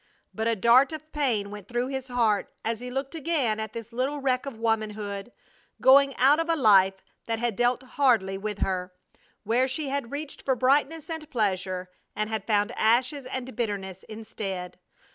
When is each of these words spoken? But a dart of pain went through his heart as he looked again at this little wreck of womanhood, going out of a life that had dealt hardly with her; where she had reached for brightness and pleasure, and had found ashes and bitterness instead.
But 0.33 0.47
a 0.47 0.55
dart 0.55 0.91
of 0.93 1.11
pain 1.11 1.51
went 1.51 1.67
through 1.67 1.89
his 1.89 2.07
heart 2.07 2.51
as 2.65 2.79
he 2.79 2.89
looked 2.89 3.13
again 3.13 3.59
at 3.59 3.73
this 3.73 3.93
little 3.93 4.19
wreck 4.19 4.47
of 4.47 4.57
womanhood, 4.57 5.31
going 5.79 6.15
out 6.15 6.39
of 6.39 6.49
a 6.49 6.55
life 6.55 7.03
that 7.27 7.37
had 7.37 7.55
dealt 7.55 7.83
hardly 7.83 8.35
with 8.35 8.61
her; 8.61 8.91
where 9.43 9.67
she 9.67 9.89
had 9.89 10.09
reached 10.09 10.41
for 10.41 10.55
brightness 10.55 11.07
and 11.07 11.29
pleasure, 11.29 11.87
and 12.15 12.31
had 12.31 12.47
found 12.47 12.71
ashes 12.75 13.27
and 13.27 13.55
bitterness 13.55 14.01
instead. 14.09 14.79